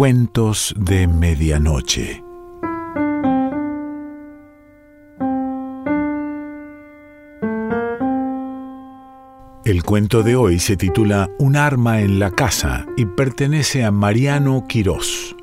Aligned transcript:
Cuentos 0.00 0.74
de 0.78 1.06
Medianoche. 1.06 2.24
El 9.66 9.82
cuento 9.82 10.22
de 10.22 10.36
hoy 10.36 10.58
se 10.58 10.78
titula 10.78 11.28
Un 11.38 11.54
arma 11.54 12.00
en 12.00 12.18
la 12.18 12.30
casa 12.30 12.86
y 12.96 13.04
pertenece 13.04 13.84
a 13.84 13.90
Mariano 13.90 14.64
Quirós. 14.66 15.36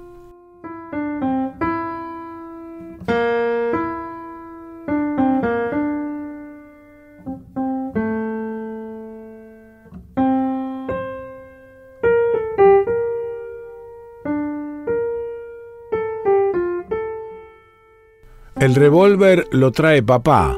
El 18.68 18.76
revólver 18.76 19.48
lo 19.52 19.72
trae 19.72 20.04
papá. 20.04 20.58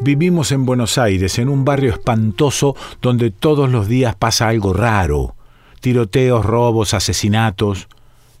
Vivimos 0.00 0.52
en 0.52 0.64
Buenos 0.64 0.96
Aires, 0.96 1.38
en 1.38 1.50
un 1.50 1.62
barrio 1.62 1.90
espantoso 1.90 2.76
donde 3.02 3.30
todos 3.30 3.68
los 3.68 3.88
días 3.88 4.14
pasa 4.16 4.48
algo 4.48 4.72
raro. 4.72 5.34
Tiroteos, 5.80 6.46
robos, 6.46 6.94
asesinatos. 6.94 7.88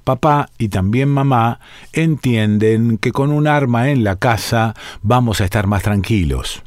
Papá 0.02 0.48
y 0.56 0.70
también 0.70 1.10
mamá 1.10 1.60
entienden 1.92 2.96
que 2.96 3.12
con 3.12 3.32
un 3.32 3.48
arma 3.48 3.90
en 3.90 4.02
la 4.02 4.16
casa 4.16 4.74
vamos 5.02 5.42
a 5.42 5.44
estar 5.44 5.66
más 5.66 5.82
tranquilos. 5.82 6.62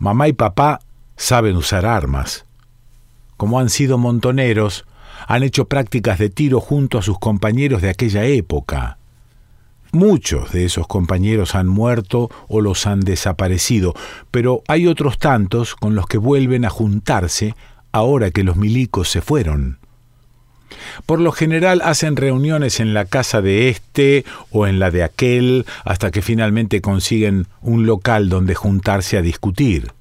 Mamá 0.00 0.26
y 0.26 0.32
papá 0.32 0.80
saben 1.16 1.54
usar 1.54 1.86
armas. 1.86 2.46
Como 3.36 3.60
han 3.60 3.70
sido 3.70 3.96
montoneros, 3.96 4.86
han 5.28 5.44
hecho 5.44 5.66
prácticas 5.66 6.18
de 6.18 6.30
tiro 6.30 6.58
junto 6.58 6.98
a 6.98 7.02
sus 7.02 7.20
compañeros 7.20 7.80
de 7.80 7.90
aquella 7.90 8.24
época. 8.24 8.96
Muchos 9.92 10.52
de 10.52 10.64
esos 10.64 10.86
compañeros 10.86 11.54
han 11.54 11.66
muerto 11.66 12.30
o 12.48 12.60
los 12.60 12.86
han 12.86 13.00
desaparecido, 13.00 13.94
pero 14.30 14.62
hay 14.68 14.86
otros 14.86 15.18
tantos 15.18 15.74
con 15.74 15.94
los 15.94 16.06
que 16.06 16.18
vuelven 16.18 16.64
a 16.64 16.70
juntarse 16.70 17.56
ahora 17.90 18.30
que 18.30 18.44
los 18.44 18.56
milicos 18.56 19.08
se 19.10 19.20
fueron. 19.20 19.78
Por 21.06 21.20
lo 21.20 21.32
general 21.32 21.82
hacen 21.84 22.14
reuniones 22.14 22.78
en 22.78 22.94
la 22.94 23.04
casa 23.04 23.42
de 23.42 23.68
este 23.68 24.24
o 24.50 24.68
en 24.68 24.78
la 24.78 24.92
de 24.92 25.02
aquel 25.02 25.66
hasta 25.84 26.12
que 26.12 26.22
finalmente 26.22 26.80
consiguen 26.80 27.48
un 27.60 27.86
local 27.86 28.28
donde 28.28 28.54
juntarse 28.54 29.16
a 29.16 29.22
discutir. 29.22 29.92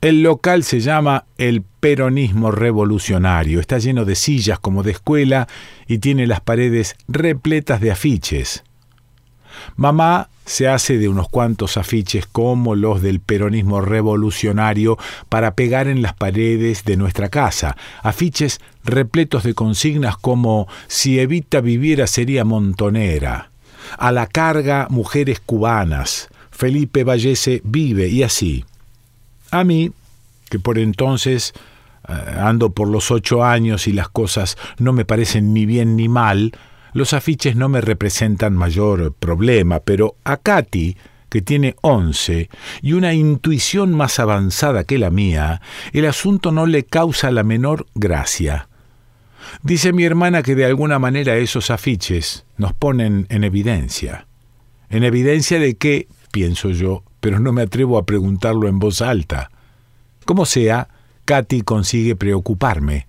El 0.00 0.22
local 0.22 0.62
se 0.62 0.80
llama 0.80 1.24
el 1.38 1.62
Peronismo 1.62 2.52
Revolucionario. 2.52 3.58
Está 3.58 3.78
lleno 3.78 4.04
de 4.04 4.14
sillas 4.14 4.60
como 4.60 4.84
de 4.84 4.92
escuela 4.92 5.48
y 5.88 5.98
tiene 5.98 6.26
las 6.26 6.40
paredes 6.40 6.94
repletas 7.08 7.80
de 7.80 7.90
afiches. 7.90 8.62
Mamá 9.76 10.28
se 10.44 10.66
hace 10.66 10.98
de 10.98 11.08
unos 11.08 11.28
cuantos 11.28 11.76
afiches 11.76 12.26
como 12.26 12.74
los 12.74 13.02
del 13.02 13.20
peronismo 13.20 13.80
revolucionario 13.80 14.96
para 15.28 15.54
pegar 15.54 15.88
en 15.88 16.00
las 16.02 16.14
paredes 16.14 16.84
de 16.84 16.96
nuestra 16.96 17.28
casa, 17.28 17.76
afiches 18.02 18.60
repletos 18.82 19.42
de 19.42 19.54
consignas 19.54 20.16
como 20.16 20.66
si 20.86 21.20
Evita 21.20 21.60
viviera 21.60 22.06
sería 22.06 22.44
montonera, 22.44 23.50
a 23.98 24.10
la 24.10 24.26
carga 24.26 24.86
mujeres 24.90 25.40
cubanas, 25.40 26.28
Felipe 26.50 27.04
Vallese 27.04 27.60
vive 27.64 28.08
y 28.08 28.22
así. 28.22 28.64
A 29.50 29.64
mí, 29.64 29.92
que 30.48 30.58
por 30.58 30.78
entonces 30.78 31.52
eh, 32.08 32.12
ando 32.38 32.70
por 32.70 32.88
los 32.88 33.10
ocho 33.10 33.44
años 33.44 33.86
y 33.86 33.92
las 33.92 34.08
cosas 34.08 34.56
no 34.78 34.92
me 34.92 35.04
parecen 35.04 35.52
ni 35.52 35.66
bien 35.66 35.94
ni 35.94 36.08
mal, 36.08 36.52
los 36.92 37.12
afiches 37.12 37.56
no 37.56 37.68
me 37.68 37.80
representan 37.80 38.56
mayor 38.56 39.12
problema, 39.14 39.80
pero 39.80 40.16
a 40.24 40.36
Katy, 40.36 40.96
que 41.28 41.42
tiene 41.42 41.76
once 41.82 42.48
y 42.80 42.94
una 42.94 43.12
intuición 43.14 43.92
más 43.92 44.18
avanzada 44.18 44.84
que 44.84 44.98
la 44.98 45.10
mía, 45.10 45.60
el 45.92 46.06
asunto 46.06 46.52
no 46.52 46.66
le 46.66 46.84
causa 46.84 47.30
la 47.30 47.42
menor 47.42 47.86
gracia. 47.94 48.68
Dice 49.62 49.92
mi 49.92 50.04
hermana 50.04 50.42
que 50.42 50.54
de 50.54 50.64
alguna 50.64 50.98
manera 50.98 51.36
esos 51.36 51.70
afiches 51.70 52.44
nos 52.56 52.72
ponen 52.72 53.26
en 53.28 53.44
evidencia. 53.44 54.26
En 54.90 55.04
evidencia 55.04 55.58
de 55.58 55.74
que, 55.74 56.08
pienso 56.32 56.70
yo, 56.70 57.02
pero 57.20 57.40
no 57.40 57.52
me 57.52 57.62
atrevo 57.62 57.98
a 57.98 58.06
preguntarlo 58.06 58.68
en 58.68 58.78
voz 58.78 59.02
alta. 59.02 59.50
Como 60.24 60.46
sea, 60.46 60.88
Katy 61.24 61.62
consigue 61.62 62.16
preocuparme. 62.16 63.06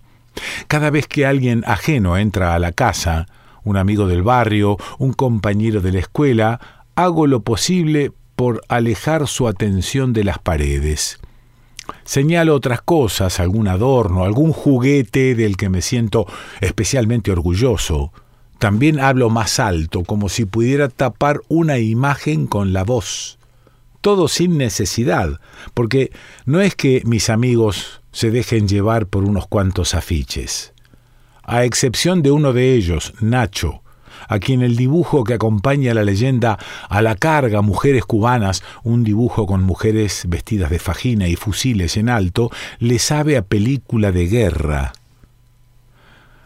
Cada 0.67 0.89
vez 0.89 1.07
que 1.07 1.25
alguien 1.25 1.63
ajeno 1.65 2.17
entra 2.17 2.53
a 2.53 2.59
la 2.59 2.71
casa, 2.71 3.27
un 3.63 3.77
amigo 3.77 4.07
del 4.07 4.23
barrio, 4.23 4.77
un 4.97 5.13
compañero 5.13 5.81
de 5.81 5.91
la 5.91 5.99
escuela, 5.99 6.59
hago 6.95 7.27
lo 7.27 7.41
posible 7.41 8.11
por 8.35 8.61
alejar 8.67 9.27
su 9.27 9.47
atención 9.47 10.13
de 10.13 10.23
las 10.23 10.39
paredes. 10.39 11.19
Señalo 12.03 12.55
otras 12.55 12.81
cosas, 12.81 13.39
algún 13.39 13.67
adorno, 13.67 14.23
algún 14.23 14.53
juguete 14.53 15.35
del 15.35 15.57
que 15.57 15.69
me 15.69 15.81
siento 15.81 16.27
especialmente 16.61 17.31
orgulloso. 17.31 18.13
También 18.59 18.99
hablo 18.99 19.29
más 19.29 19.59
alto, 19.59 20.03
como 20.03 20.29
si 20.29 20.45
pudiera 20.45 20.89
tapar 20.89 21.41
una 21.47 21.79
imagen 21.79 22.47
con 22.47 22.73
la 22.73 22.83
voz. 22.83 23.39
Todo 24.01 24.27
sin 24.27 24.57
necesidad, 24.57 25.39
porque 25.73 26.11
no 26.45 26.61
es 26.61 26.75
que 26.75 27.01
mis 27.05 27.29
amigos 27.29 28.01
se 28.11 28.31
dejen 28.31 28.67
llevar 28.67 29.07
por 29.07 29.23
unos 29.23 29.47
cuantos 29.47 29.95
afiches 29.95 30.73
a 31.49 31.65
excepción 31.65 32.21
de 32.21 32.29
uno 32.29 32.53
de 32.53 32.75
ellos, 32.75 33.11
Nacho, 33.21 33.81
a 34.27 34.37
quien 34.37 34.61
el 34.61 34.75
dibujo 34.75 35.23
que 35.23 35.33
acompaña 35.33 35.95
la 35.95 36.03
leyenda 36.03 36.59
a 36.89 37.01
la 37.01 37.15
carga 37.15 37.63
mujeres 37.63 38.05
cubanas, 38.05 38.61
un 38.83 39.03
dibujo 39.03 39.47
con 39.47 39.63
mujeres 39.63 40.25
vestidas 40.27 40.69
de 40.69 40.77
fajina 40.77 41.27
y 41.27 41.35
fusiles 41.35 41.97
en 41.97 42.07
alto, 42.07 42.51
le 42.77 42.99
sabe 42.99 43.35
a 43.35 43.41
película 43.41 44.11
de 44.11 44.27
guerra. 44.27 44.93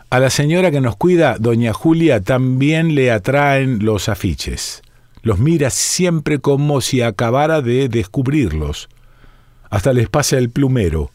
A 0.10 0.20
la 0.20 0.30
señora 0.30 0.72
que 0.72 0.80
nos 0.80 0.96
cuida, 0.96 1.36
doña 1.38 1.74
Julia, 1.74 2.22
también 2.22 2.96
le 2.96 3.12
atraen 3.12 3.84
los 3.84 4.08
afiches. 4.08 4.84
Los 5.22 5.38
mira 5.38 5.70
siempre 5.70 6.40
como 6.40 6.80
si 6.80 7.02
acabara 7.02 7.62
de 7.62 7.90
descubrirlos. 7.90 8.88
Hasta 9.70 9.92
les 9.92 10.08
pasa 10.08 10.38
el 10.38 10.50
plumero. 10.50 11.12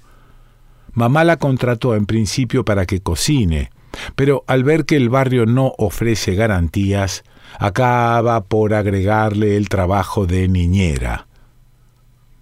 Mamá 0.92 1.24
la 1.24 1.38
contrató 1.38 1.94
en 1.94 2.04
principio 2.04 2.66
para 2.66 2.84
que 2.84 3.00
cocine, 3.00 3.70
pero 4.16 4.44
al 4.46 4.64
ver 4.64 4.84
que 4.84 4.96
el 4.96 5.08
barrio 5.08 5.46
no 5.46 5.74
ofrece 5.78 6.34
garantías, 6.34 7.24
acaba 7.58 8.44
por 8.44 8.74
agregarle 8.74 9.56
el 9.56 9.68
trabajo 9.68 10.26
de 10.26 10.48
niñera. 10.48 11.26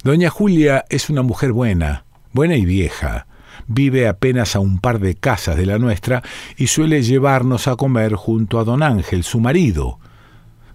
Doña 0.02 0.30
Julia 0.30 0.84
es 0.88 1.10
una 1.10 1.22
mujer 1.22 1.52
buena, 1.52 2.04
buena 2.32 2.56
y 2.56 2.64
vieja. 2.64 3.26
Vive 3.66 4.06
apenas 4.06 4.54
a 4.54 4.60
un 4.60 4.78
par 4.78 5.00
de 5.00 5.14
casas 5.14 5.56
de 5.56 5.66
la 5.66 5.78
nuestra 5.78 6.22
y 6.56 6.68
suele 6.68 7.02
llevarnos 7.02 7.66
a 7.66 7.76
comer 7.76 8.14
junto 8.14 8.60
a 8.60 8.64
don 8.64 8.82
Ángel, 8.82 9.24
su 9.24 9.40
marido, 9.40 9.98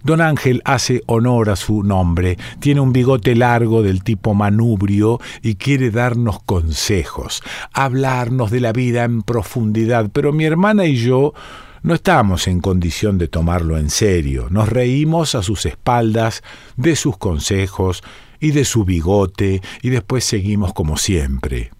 Don 0.04 0.20
Ángel 0.20 0.62
hace 0.64 1.02
honor 1.06 1.50
a 1.50 1.56
su 1.56 1.82
nombre, 1.82 2.36
tiene 2.58 2.80
un 2.80 2.92
bigote 2.92 3.36
largo 3.36 3.82
del 3.82 4.02
tipo 4.02 4.34
manubrio 4.34 5.20
y 5.42 5.54
quiere 5.54 5.90
darnos 5.90 6.42
consejos, 6.42 7.42
hablarnos 7.72 8.50
de 8.50 8.60
la 8.60 8.72
vida 8.72 9.04
en 9.04 9.22
profundidad, 9.22 10.10
pero 10.12 10.32
mi 10.32 10.44
hermana 10.44 10.86
y 10.86 10.96
yo 10.96 11.34
no 11.82 11.94
estamos 11.94 12.48
en 12.48 12.60
condición 12.60 13.18
de 13.18 13.28
tomarlo 13.28 13.78
en 13.78 13.90
serio. 13.90 14.48
Nos 14.50 14.68
reímos 14.68 15.34
a 15.34 15.42
sus 15.42 15.66
espaldas 15.66 16.42
de 16.76 16.96
sus 16.96 17.16
consejos 17.16 18.02
y 18.40 18.50
de 18.50 18.64
su 18.64 18.84
bigote 18.84 19.62
y 19.82 19.90
después 19.90 20.24
seguimos 20.24 20.72
como 20.72 20.96
siempre. 20.96 21.70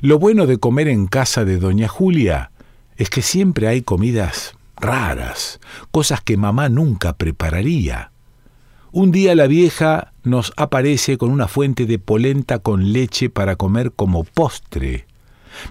Lo 0.00 0.18
bueno 0.18 0.46
de 0.46 0.58
comer 0.58 0.88
en 0.88 1.06
casa 1.06 1.44
de 1.44 1.58
doña 1.58 1.88
Julia 1.88 2.50
es 2.96 3.10
que 3.10 3.22
siempre 3.22 3.68
hay 3.68 3.82
comidas 3.82 4.57
raras, 4.80 5.60
cosas 5.90 6.20
que 6.20 6.36
mamá 6.36 6.68
nunca 6.68 7.14
prepararía. 7.14 8.12
Un 8.90 9.12
día 9.12 9.34
la 9.34 9.46
vieja 9.46 10.12
nos 10.22 10.52
aparece 10.56 11.18
con 11.18 11.30
una 11.30 11.46
fuente 11.46 11.86
de 11.86 11.98
polenta 11.98 12.58
con 12.58 12.92
leche 12.92 13.28
para 13.28 13.56
comer 13.56 13.92
como 13.92 14.24
postre. 14.24 15.06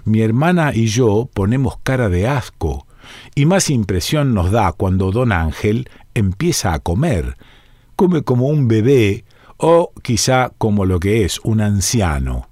Mi 0.04 0.20
hermana 0.20 0.72
y 0.74 0.86
yo 0.86 1.28
ponemos 1.32 1.78
cara 1.82 2.08
de 2.08 2.28
asco, 2.28 2.86
y 3.34 3.46
más 3.46 3.70
impresión 3.70 4.34
nos 4.34 4.50
da 4.50 4.72
cuando 4.72 5.10
don 5.10 5.32
Ángel 5.32 5.88
empieza 6.14 6.74
a 6.74 6.78
comer. 6.78 7.36
Come 7.96 8.22
como 8.22 8.46
un 8.46 8.68
bebé 8.68 9.24
o 9.56 9.92
quizá 10.02 10.52
como 10.58 10.84
lo 10.84 11.00
que 11.00 11.24
es 11.24 11.40
un 11.42 11.60
anciano. 11.60 12.47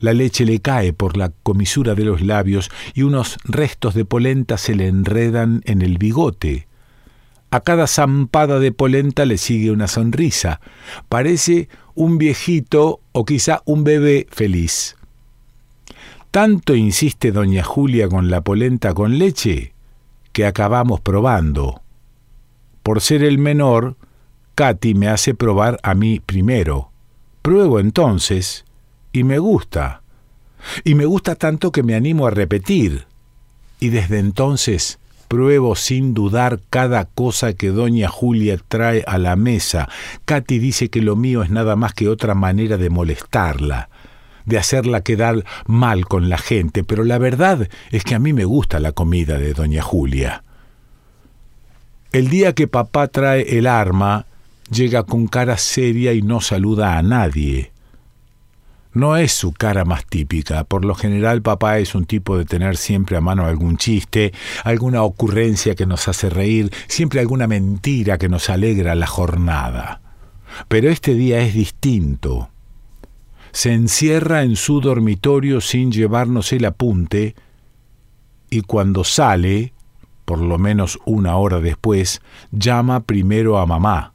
La 0.00 0.12
leche 0.12 0.44
le 0.44 0.60
cae 0.60 0.92
por 0.92 1.16
la 1.16 1.30
comisura 1.42 1.94
de 1.94 2.04
los 2.04 2.20
labios 2.20 2.70
y 2.94 3.02
unos 3.02 3.36
restos 3.44 3.94
de 3.94 4.04
polenta 4.04 4.58
se 4.58 4.74
le 4.74 4.86
enredan 4.86 5.62
en 5.64 5.82
el 5.82 5.98
bigote. 5.98 6.68
A 7.50 7.60
cada 7.60 7.86
zampada 7.86 8.60
de 8.60 8.72
polenta 8.72 9.24
le 9.24 9.38
sigue 9.38 9.70
una 9.70 9.88
sonrisa. 9.88 10.60
Parece 11.08 11.68
un 11.94 12.18
viejito 12.18 13.00
o 13.12 13.24
quizá 13.24 13.62
un 13.64 13.84
bebé 13.84 14.26
feliz. 14.30 14.96
Tanto 16.30 16.74
insiste 16.76 17.32
doña 17.32 17.64
Julia 17.64 18.08
con 18.08 18.30
la 18.30 18.42
polenta 18.42 18.92
con 18.92 19.18
leche 19.18 19.72
que 20.32 20.46
acabamos 20.46 21.00
probando. 21.00 21.80
Por 22.82 23.00
ser 23.00 23.24
el 23.24 23.38
menor, 23.38 23.96
Katy 24.54 24.94
me 24.94 25.08
hace 25.08 25.34
probar 25.34 25.80
a 25.82 25.94
mí 25.94 26.20
primero. 26.20 26.90
Pruebo 27.42 27.80
entonces 27.80 28.64
y 29.12 29.24
me 29.24 29.38
gusta. 29.38 30.02
Y 30.84 30.94
me 30.94 31.04
gusta 31.04 31.34
tanto 31.34 31.72
que 31.72 31.82
me 31.82 31.94
animo 31.94 32.26
a 32.26 32.30
repetir. 32.30 33.06
Y 33.80 33.90
desde 33.90 34.18
entonces 34.18 34.98
pruebo 35.28 35.76
sin 35.76 36.14
dudar 36.14 36.60
cada 36.70 37.04
cosa 37.04 37.52
que 37.52 37.68
doña 37.68 38.08
Julia 38.08 38.58
trae 38.66 39.04
a 39.06 39.18
la 39.18 39.36
mesa. 39.36 39.88
Katy 40.24 40.58
dice 40.58 40.88
que 40.88 41.02
lo 41.02 41.16
mío 41.16 41.42
es 41.42 41.50
nada 41.50 41.76
más 41.76 41.94
que 41.94 42.08
otra 42.08 42.34
manera 42.34 42.78
de 42.78 42.90
molestarla, 42.90 43.90
de 44.46 44.58
hacerla 44.58 45.02
quedar 45.02 45.44
mal 45.66 46.06
con 46.06 46.30
la 46.30 46.38
gente, 46.38 46.82
pero 46.82 47.04
la 47.04 47.18
verdad 47.18 47.68
es 47.90 48.04
que 48.04 48.14
a 48.14 48.18
mí 48.18 48.32
me 48.32 48.46
gusta 48.46 48.80
la 48.80 48.92
comida 48.92 49.38
de 49.38 49.52
doña 49.52 49.82
Julia. 49.82 50.42
El 52.10 52.30
día 52.30 52.54
que 52.54 52.66
papá 52.66 53.08
trae 53.08 53.58
el 53.58 53.66
arma, 53.66 54.24
llega 54.70 55.02
con 55.02 55.26
cara 55.26 55.58
seria 55.58 56.14
y 56.14 56.22
no 56.22 56.40
saluda 56.40 56.96
a 56.96 57.02
nadie. 57.02 57.70
No 58.98 59.16
es 59.16 59.30
su 59.30 59.52
cara 59.52 59.84
más 59.84 60.04
típica. 60.06 60.64
Por 60.64 60.84
lo 60.84 60.92
general 60.96 61.40
papá 61.40 61.78
es 61.78 61.94
un 61.94 62.04
tipo 62.04 62.36
de 62.36 62.44
tener 62.44 62.76
siempre 62.76 63.16
a 63.16 63.20
mano 63.20 63.46
algún 63.46 63.76
chiste, 63.76 64.32
alguna 64.64 65.04
ocurrencia 65.04 65.76
que 65.76 65.86
nos 65.86 66.08
hace 66.08 66.28
reír, 66.28 66.72
siempre 66.88 67.20
alguna 67.20 67.46
mentira 67.46 68.18
que 68.18 68.28
nos 68.28 68.50
alegra 68.50 68.96
la 68.96 69.06
jornada. 69.06 70.00
Pero 70.66 70.90
este 70.90 71.14
día 71.14 71.38
es 71.38 71.54
distinto. 71.54 72.50
Se 73.52 73.72
encierra 73.72 74.42
en 74.42 74.56
su 74.56 74.80
dormitorio 74.80 75.60
sin 75.60 75.92
llevarnos 75.92 76.52
el 76.52 76.64
apunte 76.64 77.36
y 78.50 78.62
cuando 78.62 79.04
sale, 79.04 79.74
por 80.24 80.40
lo 80.40 80.58
menos 80.58 80.98
una 81.04 81.36
hora 81.36 81.60
después, 81.60 82.20
llama 82.50 83.04
primero 83.04 83.58
a 83.58 83.66
mamá 83.66 84.12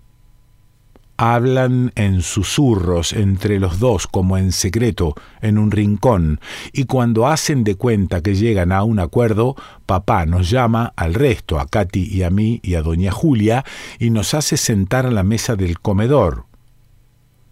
hablan 1.17 1.91
en 1.95 2.21
susurros 2.21 3.13
entre 3.13 3.59
los 3.59 3.79
dos 3.79 4.07
como 4.07 4.37
en 4.37 4.51
secreto 4.51 5.15
en 5.41 5.57
un 5.57 5.71
rincón, 5.71 6.39
y 6.71 6.85
cuando 6.85 7.27
hacen 7.27 7.63
de 7.63 7.75
cuenta 7.75 8.21
que 8.21 8.35
llegan 8.35 8.71
a 8.71 8.83
un 8.83 8.99
acuerdo, 8.99 9.55
papá 9.85 10.25
nos 10.25 10.49
llama 10.49 10.93
al 10.95 11.13
resto, 11.13 11.59
a 11.59 11.67
Katy 11.67 12.03
y 12.03 12.23
a 12.23 12.29
mí 12.29 12.59
y 12.63 12.75
a 12.75 12.81
doña 12.81 13.11
Julia, 13.11 13.63
y 13.99 14.09
nos 14.09 14.33
hace 14.33 14.57
sentar 14.57 15.05
a 15.05 15.11
la 15.11 15.23
mesa 15.23 15.55
del 15.55 15.79
comedor. 15.79 16.45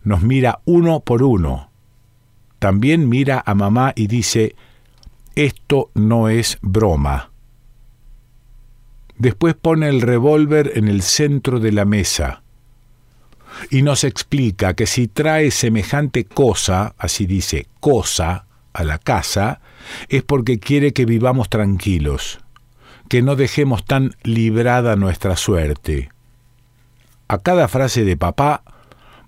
Nos 0.04 0.24
mira 0.24 0.62
uno 0.66 1.02
por 1.02 1.22
uno. 1.22 1.70
También 2.58 3.10
mira 3.10 3.44
a 3.46 3.54
mamá 3.54 3.94
y 3.96 4.08
dice, 4.08 4.56
esto 5.36 5.92
no 5.94 6.30
es 6.30 6.58
broma. 6.62 7.32
Después 9.18 9.54
pone 9.54 9.88
el 9.88 10.02
revólver 10.02 10.72
en 10.76 10.88
el 10.88 11.04
centro 11.04 11.60
de 11.60 11.72
la 11.72 11.86
mesa 11.86 12.42
y 13.70 13.82
nos 13.82 14.04
explica 14.04 14.74
que 14.74 14.86
si 14.86 15.08
trae 15.08 15.52
semejante 15.52 16.26
cosa, 16.26 16.96
así 16.98 17.26
dice, 17.26 17.68
cosa, 17.80 18.46
a 18.74 18.84
la 18.84 18.98
casa, 18.98 19.62
es 20.10 20.24
porque 20.24 20.60
quiere 20.60 20.94
que 20.94 21.06
vivamos 21.06 21.50
tranquilos, 21.50 22.40
que 23.10 23.22
no 23.22 23.36
dejemos 23.36 23.86
tan 23.86 24.16
librada 24.24 24.96
nuestra 24.96 25.36
suerte. 25.36 26.10
A 27.28 27.38
cada 27.38 27.68
frase 27.68 28.04
de 28.04 28.18
papá, 28.18 28.64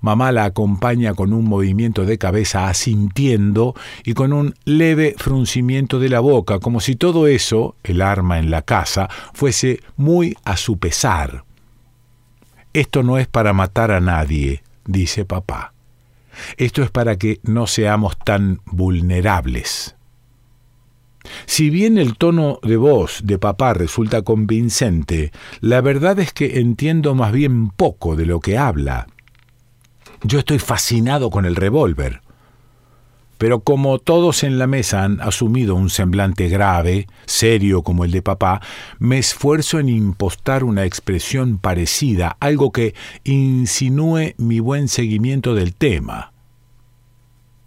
mamá 0.02 0.32
la 0.32 0.46
acompaña 0.46 1.14
con 1.14 1.34
un 1.34 1.46
movimiento 1.46 2.06
de 2.06 2.18
cabeza 2.18 2.68
asintiendo 2.68 3.74
y 4.04 4.14
con 4.14 4.34
un 4.34 4.54
leve 4.66 5.16
fruncimiento 5.18 6.00
de 6.00 6.10
la 6.10 6.20
boca, 6.20 6.60
como 6.60 6.80
si 6.80 6.96
todo 6.96 7.28
eso, 7.28 7.76
el 7.84 8.02
arma 8.02 8.40
en 8.40 8.52
la 8.52 8.62
casa, 8.62 9.10
fuese 9.34 9.80
muy 9.96 10.36
a 10.44 10.58
su 10.58 10.78
pesar. 10.78 11.46
Esto 12.74 13.04
no 13.04 13.20
es 13.20 13.28
para 13.28 13.54
matar 13.54 13.92
a 13.92 14.00
nadie, 14.00 14.64
dice 14.86 15.26
papá. 15.26 15.74
Esto 16.58 16.82
es 16.82 16.90
para 16.90 17.18
que 17.18 17.40
no 17.44 17.68
seamos 17.68 18.18
tan 18.18 18.62
vulnerables. 18.66 19.96
Si 21.46 21.70
bien 21.70 22.00
el 22.00 22.18
tono 22.18 22.60
de 22.64 22.76
voz 22.76 23.22
de 23.24 23.38
papá 23.38 23.76
resulta 23.76 24.24
convincente, 24.24 25.32
la 25.62 25.82
verdad 25.82 26.20
es 26.20 26.34
que 26.34 26.60
entiendo 26.60 27.14
más 27.14 27.32
bien 27.32 27.70
poco 27.70 28.16
de 28.16 28.26
lo 28.26 28.40
que 28.40 28.58
habla. 28.58 29.06
Yo 30.24 30.40
estoy 30.40 30.58
fascinado 30.58 31.30
con 31.30 31.46
el 31.46 31.56
revólver. 31.56 32.23
Pero 33.44 33.60
como 33.60 34.00
todos 34.00 34.46
en 34.46 34.58
la 34.58 34.68
mesa 34.68 35.04
han 35.04 35.20
asumido 35.20 35.76
un 35.76 35.90
semblante 35.90 36.48
grave, 36.48 37.08
serio 37.26 37.82
como 37.82 38.06
el 38.06 38.12
de 38.12 38.22
papá, 38.22 38.62
me 39.00 39.18
esfuerzo 39.18 39.80
en 39.80 39.90
impostar 39.90 40.64
una 40.64 40.86
expresión 40.86 41.58
parecida, 41.58 42.38
algo 42.40 42.72
que 42.72 42.96
insinúe 43.26 44.34
mi 44.38 44.62
buen 44.62 44.88
seguimiento 44.88 45.56
del 45.56 45.76
tema. 45.76 46.32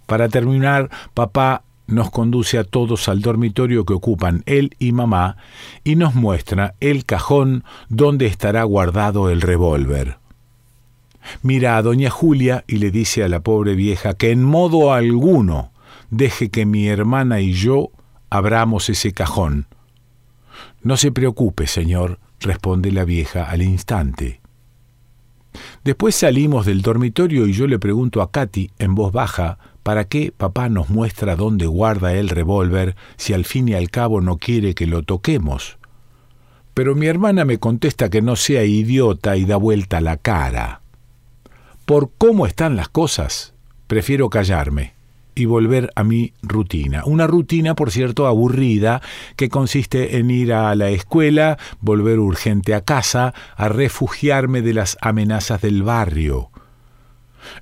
Para 0.06 0.30
terminar, 0.30 0.88
papá 1.12 1.62
nos 1.86 2.10
conduce 2.10 2.56
a 2.56 2.64
todos 2.64 3.10
al 3.10 3.20
dormitorio 3.20 3.84
que 3.84 3.92
ocupan 3.92 4.44
él 4.46 4.74
y 4.78 4.92
mamá 4.92 5.36
y 5.84 5.96
nos 5.96 6.14
muestra 6.14 6.74
el 6.80 7.04
cajón 7.04 7.64
donde 7.90 8.24
estará 8.24 8.64
guardado 8.64 9.28
el 9.28 9.42
revólver. 9.42 10.16
Mira 11.42 11.76
a 11.76 11.82
doña 11.82 12.10
Julia 12.10 12.64
y 12.66 12.76
le 12.76 12.90
dice 12.90 13.22
a 13.22 13.28
la 13.28 13.40
pobre 13.40 13.74
vieja 13.74 14.14
que 14.14 14.30
en 14.30 14.42
modo 14.42 14.92
alguno 14.92 15.72
deje 16.10 16.50
que 16.50 16.66
mi 16.66 16.88
hermana 16.88 17.40
y 17.40 17.52
yo 17.52 17.90
abramos 18.30 18.88
ese 18.88 19.12
cajón. 19.12 19.66
No 20.82 20.96
se 20.96 21.12
preocupe, 21.12 21.66
señor, 21.66 22.18
responde 22.40 22.92
la 22.92 23.04
vieja 23.04 23.44
al 23.44 23.62
instante. 23.62 24.40
Después 25.84 26.14
salimos 26.14 26.66
del 26.66 26.82
dormitorio 26.82 27.46
y 27.46 27.52
yo 27.52 27.66
le 27.66 27.78
pregunto 27.78 28.20
a 28.20 28.30
Katy 28.30 28.70
en 28.78 28.94
voz 28.94 29.12
baja 29.12 29.58
para 29.82 30.04
qué 30.04 30.32
papá 30.36 30.68
nos 30.68 30.90
muestra 30.90 31.36
dónde 31.36 31.66
guarda 31.66 32.12
el 32.14 32.28
revólver 32.28 32.96
si 33.16 33.32
al 33.32 33.44
fin 33.44 33.68
y 33.68 33.74
al 33.74 33.90
cabo 33.90 34.20
no 34.20 34.36
quiere 34.36 34.74
que 34.74 34.86
lo 34.86 35.02
toquemos. 35.02 35.78
Pero 36.74 36.94
mi 36.94 37.06
hermana 37.06 37.44
me 37.44 37.58
contesta 37.58 38.10
que 38.10 38.20
no 38.20 38.36
sea 38.36 38.64
idiota 38.64 39.36
y 39.36 39.46
da 39.46 39.56
vuelta 39.56 40.00
la 40.00 40.18
cara 40.18 40.82
por 41.86 42.10
cómo 42.18 42.46
están 42.46 42.76
las 42.76 42.88
cosas, 42.88 43.54
prefiero 43.86 44.28
callarme 44.28 44.94
y 45.36 45.44
volver 45.44 45.92
a 45.94 46.02
mi 46.02 46.32
rutina. 46.42 47.04
Una 47.04 47.28
rutina, 47.28 47.76
por 47.76 47.92
cierto, 47.92 48.26
aburrida, 48.26 49.02
que 49.36 49.48
consiste 49.48 50.16
en 50.16 50.30
ir 50.30 50.52
a 50.52 50.74
la 50.74 50.88
escuela, 50.90 51.58
volver 51.80 52.18
urgente 52.18 52.74
a 52.74 52.80
casa, 52.80 53.34
a 53.54 53.68
refugiarme 53.68 54.62
de 54.62 54.74
las 54.74 54.98
amenazas 55.00 55.60
del 55.60 55.84
barrio. 55.84 56.50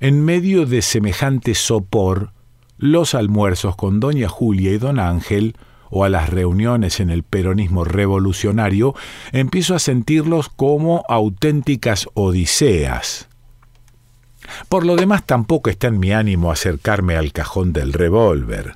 En 0.01 0.25
medio 0.25 0.65
de 0.65 0.81
semejante 0.81 1.55
sopor, 1.55 2.33
los 2.79 3.15
almuerzos 3.15 3.77
con 3.77 4.01
doña 4.01 4.29
Julia 4.29 4.73
y 4.73 4.79
don 4.79 4.99
Ángel, 4.99 5.57
o 5.91 6.05
a 6.05 6.09
las 6.09 6.31
reuniones 6.31 6.99
en 6.99 7.11
el 7.11 7.25
peronismo 7.25 7.85
revolucionario, 7.85 8.95
empiezo 9.33 9.75
a 9.75 9.79
sentirlos 9.79 10.49
como 10.49 11.05
auténticas 11.09 12.09
odiseas. 12.15 13.29
Por 14.69 14.85
lo 14.87 14.97
demás 14.97 15.25
tampoco 15.25 15.71
está 15.71 15.89
en 15.89 15.99
mi 15.99 16.13
ánimo 16.13 16.51
acercarme 16.51 17.17
al 17.17 17.33
cajón 17.33 17.73
del 17.73 17.93
revólver. 17.93 18.75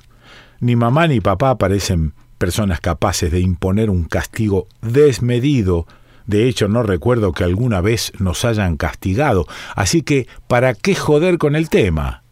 Ni 0.59 0.75
mamá 0.75 1.07
ni 1.07 1.21
papá 1.21 1.57
parecen 1.57 2.13
personas 2.37 2.79
capaces 2.79 3.31
de 3.31 3.39
imponer 3.39 3.89
un 3.89 4.05
castigo 4.05 4.67
desmedido. 4.81 5.85
De 6.25 6.47
hecho, 6.47 6.67
no 6.67 6.83
recuerdo 6.83 7.33
que 7.33 7.43
alguna 7.43 7.81
vez 7.81 8.11
nos 8.19 8.45
hayan 8.45 8.77
castigado, 8.77 9.45
así 9.75 10.01
que 10.01 10.27
¿para 10.47 10.73
qué 10.73 10.95
joder 10.95 11.37
con 11.37 11.55
el 11.55 11.69
tema? 11.69 12.23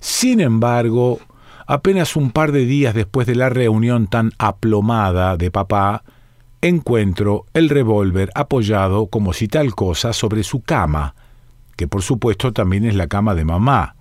Sin 0.00 0.40
embargo, 0.40 1.20
apenas 1.66 2.16
un 2.16 2.30
par 2.30 2.52
de 2.52 2.64
días 2.64 2.94
después 2.94 3.26
de 3.26 3.34
la 3.34 3.48
reunión 3.48 4.06
tan 4.06 4.32
aplomada 4.38 5.36
de 5.36 5.50
papá, 5.50 6.02
encuentro 6.62 7.46
el 7.54 7.68
revólver 7.68 8.30
apoyado 8.34 9.06
como 9.06 9.32
si 9.32 9.46
tal 9.46 9.74
cosa 9.74 10.12
sobre 10.12 10.42
su 10.42 10.62
cama, 10.62 11.14
que 11.80 11.88
por 11.88 12.02
supuesto 12.02 12.52
también 12.52 12.84
es 12.84 12.94
la 12.94 13.06
cama 13.06 13.34
de 13.34 13.46
mamá. 13.46 13.96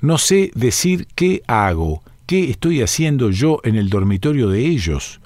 No 0.00 0.16
sé 0.16 0.50
decir 0.54 1.08
qué 1.14 1.42
hago, 1.46 2.02
qué 2.24 2.48
estoy 2.48 2.80
haciendo 2.80 3.28
yo 3.28 3.60
en 3.64 3.76
el 3.76 3.90
dormitorio 3.90 4.48
de 4.48 4.64
ellos. 4.64 5.20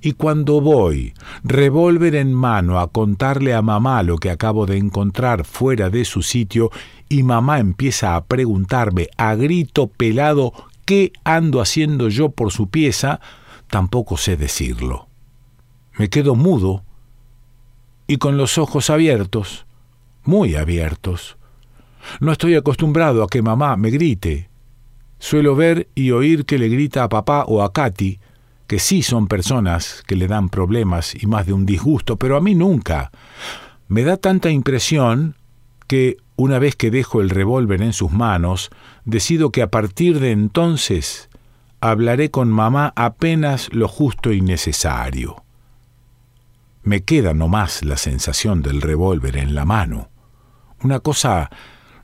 Y 0.00 0.12
cuando 0.12 0.62
voy, 0.62 1.12
revólver 1.42 2.14
en 2.14 2.32
mano, 2.32 2.80
a 2.80 2.90
contarle 2.90 3.52
a 3.52 3.60
mamá 3.60 4.02
lo 4.02 4.16
que 4.16 4.30
acabo 4.30 4.64
de 4.64 4.78
encontrar 4.78 5.44
fuera 5.44 5.90
de 5.90 6.06
su 6.06 6.22
sitio, 6.22 6.70
y 7.10 7.22
mamá 7.22 7.58
empieza 7.58 8.16
a 8.16 8.24
preguntarme 8.24 9.08
a 9.18 9.34
grito 9.34 9.88
pelado 9.88 10.54
qué 10.86 11.12
ando 11.22 11.60
haciendo 11.60 12.08
yo 12.08 12.30
por 12.30 12.50
su 12.50 12.70
pieza, 12.70 13.20
tampoco 13.68 14.16
sé 14.16 14.38
decirlo. 14.38 15.06
Me 15.98 16.08
quedo 16.08 16.34
mudo 16.34 16.82
y 18.06 18.16
con 18.16 18.38
los 18.38 18.56
ojos 18.56 18.88
abiertos 18.88 19.66
muy 20.24 20.56
abiertos. 20.56 21.36
No 22.20 22.32
estoy 22.32 22.54
acostumbrado 22.54 23.22
a 23.22 23.28
que 23.28 23.42
mamá 23.42 23.76
me 23.76 23.90
grite. 23.90 24.48
Suelo 25.18 25.56
ver 25.56 25.88
y 25.94 26.10
oír 26.10 26.44
que 26.44 26.58
le 26.58 26.68
grita 26.68 27.04
a 27.04 27.08
papá 27.08 27.44
o 27.46 27.62
a 27.62 27.72
Katy, 27.72 28.18
que 28.66 28.78
sí 28.78 29.02
son 29.02 29.26
personas 29.26 30.02
que 30.06 30.16
le 30.16 30.26
dan 30.26 30.48
problemas 30.48 31.14
y 31.14 31.26
más 31.26 31.46
de 31.46 31.52
un 31.52 31.66
disgusto, 31.66 32.16
pero 32.16 32.36
a 32.36 32.40
mí 32.40 32.54
nunca. 32.54 33.10
Me 33.88 34.02
da 34.02 34.16
tanta 34.16 34.50
impresión 34.50 35.36
que 35.86 36.16
una 36.36 36.58
vez 36.58 36.74
que 36.76 36.90
dejo 36.90 37.20
el 37.20 37.30
revólver 37.30 37.82
en 37.82 37.92
sus 37.92 38.10
manos, 38.10 38.70
decido 39.04 39.50
que 39.50 39.62
a 39.62 39.70
partir 39.70 40.18
de 40.18 40.32
entonces 40.32 41.28
hablaré 41.80 42.30
con 42.30 42.48
mamá 42.48 42.92
apenas 42.96 43.72
lo 43.72 43.88
justo 43.88 44.32
y 44.32 44.40
necesario. 44.40 45.44
Me 46.82 47.02
queda 47.02 47.34
nomás 47.34 47.84
la 47.84 47.96
sensación 47.96 48.62
del 48.62 48.80
revólver 48.80 49.36
en 49.36 49.54
la 49.54 49.64
mano, 49.64 50.08
una 50.84 51.00
cosa 51.00 51.50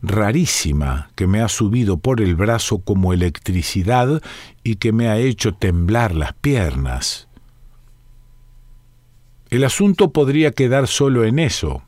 rarísima 0.03 1.11
que 1.15 1.27
me 1.27 1.43
ha 1.43 1.49
subido 1.49 1.99
por 1.99 2.21
el 2.21 2.35
brazo 2.35 2.79
como 2.79 3.13
electricidad 3.13 4.23
y 4.65 4.77
que 4.77 4.93
me 4.93 5.09
ha 5.09 5.19
hecho 5.19 5.53
temblar 5.53 6.15
las 6.15 6.33
piernas. 6.33 7.29
El 9.51 9.65
asunto 9.65 10.13
podría 10.13 10.53
quedar 10.53 10.87
solo 10.87 11.25
en 11.25 11.39
eso, 11.39 11.83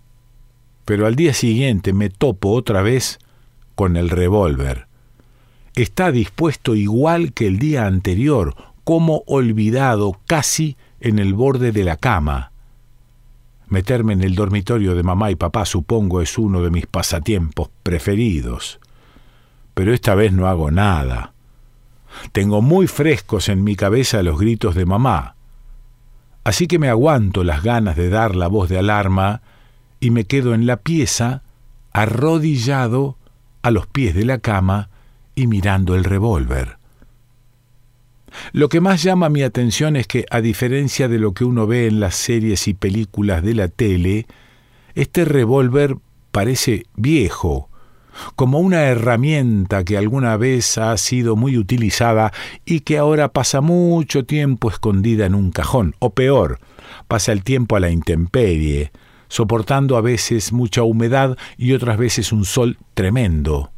pero 0.85 1.07
al 1.07 1.17
día 1.17 1.33
siguiente 1.33 1.93
me 1.93 2.11
topo 2.11 2.51
otra 2.51 2.83
vez 2.83 3.19
con 3.75 3.97
el 3.97 4.11
revólver. 4.11 4.87
Está 5.75 6.13
dispuesto 6.13 6.75
igual 6.75 7.33
que 7.33 7.47
el 7.47 7.59
día 7.59 7.87
anterior, 7.87 8.55
como 8.85 9.23
olvidado 9.27 10.21
casi 10.27 10.77
en 11.01 11.19
el 11.19 11.35
borde 11.35 11.73
de 11.73 11.85
la 11.85 11.97
cama. 11.97 12.52
Meterme 13.73 14.13
en 14.13 14.23
el 14.23 14.35
dormitorio 14.35 14.95
de 14.95 15.03
mamá 15.03 15.31
y 15.31 15.35
papá 15.35 15.65
supongo 15.65 16.21
es 16.21 16.37
uno 16.37 16.61
de 16.61 16.71
mis 16.71 16.87
pasatiempos 16.87 17.71
preferidos. 17.83 18.79
Pero 19.73 19.95
esta 19.95 20.15
vez 20.15 20.31
no 20.31 20.47
hago 20.47 20.71
nada. 20.71 21.33
Tengo 22.33 22.61
muy 22.61 22.87
frescos 22.87 23.49
en 23.49 23.65
mi 23.65 23.75
cabeza 23.75 24.23
los 24.23 24.39
gritos 24.39 24.75
de 24.75 24.85
mamá. 24.85 25.37
Así 26.45 26.67
que 26.67 26.79
me 26.79 26.91
aguanto 26.91 27.45
las 27.45 27.63
ganas 27.63 27.97
de 27.97 28.11
dar 28.11 28.37
la 28.37 28.47
voz 28.47 28.69
de 28.69 28.79
alarma 28.79 29.41
y 30.01 30.11
me 30.11 30.25
quedo 30.25 30.53
en 30.53 30.67
la 30.67 30.77
pieza, 30.77 31.43
arrodillado 31.95 33.17
a 33.63 33.71
los 33.71 33.87
pies 33.87 34.15
de 34.15 34.27
la 34.27 34.37
cama 34.37 34.91
y 35.35 35.47
mirando 35.47 35.95
el 35.95 36.05
revólver. 36.05 36.77
Lo 38.53 38.69
que 38.69 38.81
más 38.81 39.03
llama 39.03 39.29
mi 39.29 39.43
atención 39.43 39.97
es 39.97 40.07
que, 40.07 40.27
a 40.31 40.41
diferencia 40.41 41.09
de 41.09 41.19
lo 41.19 41.33
que 41.33 41.45
uno 41.45 41.67
ve 41.67 41.87
en 41.87 42.01
las 42.01 42.15
series 42.15 42.69
y 42.69 42.75
películas 42.75 43.43
de 43.43 43.55
la 43.55 43.69
tele, 43.69 44.27
este 44.95 45.25
revólver 45.25 45.97
parece 46.31 46.87
viejo, 46.97 47.69
como 48.37 48.61
una 48.61 48.83
herramienta 48.85 49.85
que 49.85 49.97
alguna 49.97 50.37
vez 50.37 50.79
ha 50.79 50.97
sido 50.97 51.37
muy 51.37 51.57
utilizada 51.57 52.33
y 52.65 52.81
que 52.81 52.99
ahora 52.99 53.29
pasa 53.29 53.61
mucho 53.61 54.25
tiempo 54.25 54.71
escondida 54.71 55.27
en 55.27 55.35
un 55.35 55.51
cajón, 55.51 55.95
o 55.99 56.11
peor, 56.11 56.59
pasa 57.09 57.33
el 57.33 57.43
tiempo 57.43 57.77
a 57.77 57.81
la 57.81 57.91
intemperie, 57.91 58.93
soportando 59.29 59.97
a 59.97 60.03
veces 60.03 60.53
mucha 60.53 60.83
humedad 60.83 61.39
y 61.57 61.73
otras 61.73 61.97
veces 61.97 62.33
un 62.33 62.45
sol 62.45 62.79
tremendo. 62.95 63.71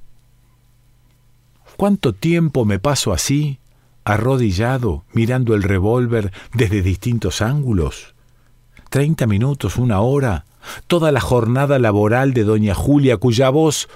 ¿Cuánto 1.77 2.13
tiempo 2.13 2.65
me 2.65 2.79
paso 2.79 3.13
así, 3.13 3.59
arrodillado, 4.05 5.05
mirando 5.13 5.55
el 5.55 5.63
revólver 5.63 6.33
desde 6.53 6.83
distintos 6.83 7.43
ángulos? 7.43 8.15
¿Treinta 8.91 9.27
minutos, 9.27 9.77
una 9.77 10.01
hora? 10.01 10.45
Toda 10.87 11.13
la 11.13 11.21
jornada 11.21 11.79
laboral 11.79 12.33
de 12.33 12.45
doña 12.45 12.75
Julia, 12.75 13.17
cuya 13.17 13.51
voz, 13.51 13.89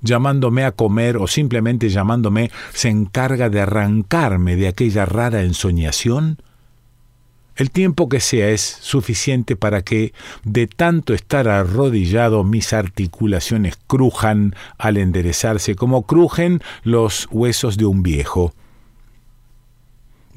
llamándome 0.00 0.64
a 0.64 0.72
comer 0.72 1.16
o 1.16 1.26
simplemente 1.26 1.88
llamándome, 1.88 2.50
se 2.72 2.88
encarga 2.88 3.50
de 3.50 3.60
arrancarme 3.60 4.56
de 4.56 4.68
aquella 4.68 5.04
rara 5.06 5.42
ensoñación? 5.42 6.38
El 7.56 7.72
tiempo 7.72 8.08
que 8.08 8.20
sea 8.20 8.50
es 8.50 8.62
suficiente 8.62 9.56
para 9.56 9.82
que, 9.82 10.12
de 10.44 10.68
tanto 10.68 11.12
estar 11.12 11.48
arrodillado, 11.48 12.44
mis 12.44 12.72
articulaciones 12.72 13.76
crujan 13.88 14.54
al 14.78 14.96
enderezarse 14.96 15.74
como 15.74 16.02
crujen 16.02 16.62
los 16.84 17.26
huesos 17.32 17.76
de 17.76 17.86
un 17.86 18.04
viejo. 18.04 18.54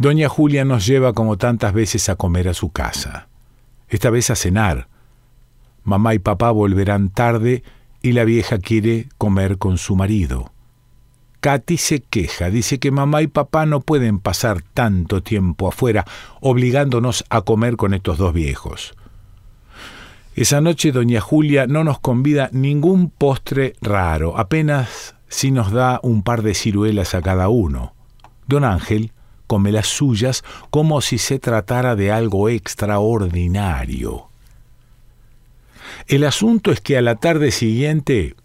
Doña 0.02 0.30
Julia 0.30 0.66
nos 0.66 0.88
lleva 0.88 1.14
como 1.14 1.38
tantas 1.38 1.74
veces 1.74 2.10
a 2.10 2.16
comer 2.16 2.48
a 2.48 2.56
su 2.56 2.72
casa, 2.72 3.28
esta 3.88 4.10
vez 4.10 4.32
a 4.32 4.36
cenar. 4.36 4.88
Mamá 5.84 6.16
y 6.16 6.18
papá 6.18 6.50
volverán 6.50 7.10
tarde 7.10 7.62
y 8.02 8.14
la 8.14 8.24
vieja 8.24 8.58
quiere 8.58 9.10
comer 9.20 9.60
con 9.60 9.78
su 9.78 9.96
marido. 9.96 10.54
Katy 11.40 11.78
se 11.78 12.00
queja, 12.00 12.50
dice 12.50 12.80
que 12.80 12.90
mamá 12.90 13.22
y 13.22 13.28
papá 13.28 13.68
no 13.68 13.80
pueden 13.80 14.18
pasar 14.18 14.64
tanto 14.64 15.22
tiempo 15.22 15.68
afuera, 15.68 16.04
obligándonos 16.40 17.24
a 17.30 17.42
comer 17.42 17.78
con 17.78 17.94
estos 17.94 18.18
dos 18.18 18.34
viejos. 18.34 18.96
Esa 20.34 20.62
noche 20.62 20.92
doña 20.92 21.22
Julia 21.22 21.68
no 21.68 21.84
nos 21.84 22.00
convida 22.00 22.50
ningún 22.54 23.12
postre 23.12 23.76
raro, 23.82 24.36
apenas 24.40 25.14
si 25.28 25.52
nos 25.52 25.72
da 25.72 26.00
un 26.02 26.24
par 26.24 26.42
de 26.42 26.56
ciruelas 26.56 27.14
a 27.14 27.22
cada 27.22 27.50
uno. 27.50 27.94
Don 28.48 28.64
Ángel 28.64 29.12
come 29.52 29.74
las 29.74 29.88
suyas 29.88 30.46
como 30.70 31.02
si 31.02 31.18
se 31.18 31.38
tratara 31.38 31.98
de 31.98 32.10
algo 32.10 32.48
extraordinario. 32.48 34.30
El 36.08 36.24
asunto 36.24 36.72
es 36.72 36.80
que 36.80 36.98
a 36.98 37.02
la 37.02 37.16
tarde 37.16 37.52
siguiente 37.52 38.38